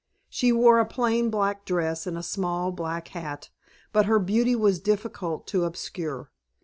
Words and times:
She 0.29 0.51
wore 0.51 0.79
a 0.79 0.85
plain 0.87 1.29
black 1.29 1.63
dress 1.63 2.07
and 2.07 2.17
a 2.17 2.23
small 2.23 2.71
black 2.71 3.09
hat, 3.09 3.51
but 3.93 4.07
her 4.07 4.17
beauty 4.17 4.55
was 4.55 4.79
difficult 4.79 5.45
to 5.49 5.63
obscure. 5.63 6.31